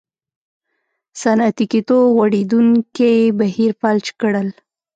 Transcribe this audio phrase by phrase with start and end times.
[1.21, 4.47] صنعتي کېدو غوړېدونکی بهیر فلج کړل.